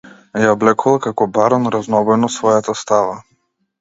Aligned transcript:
Ја 0.43 0.53
облекувал 0.53 0.95
како 1.03 1.27
барон 1.37 1.69
разнобојно 1.75 2.31
својата 2.37 2.77
става. 2.85 3.13